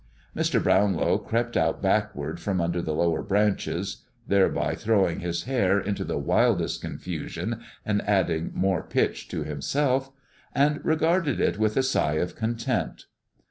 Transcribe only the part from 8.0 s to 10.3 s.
adding more pitch to himself),